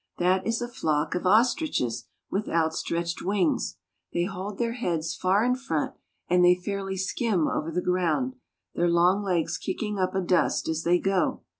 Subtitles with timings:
[0.17, 3.77] That is a flock of ostriches with outstretched wings.
[4.13, 5.93] They hold their heads far in front,
[6.27, 8.33] and they fairly skim over the ground,
[8.73, 11.43] their long legs kicking up a dust as they go.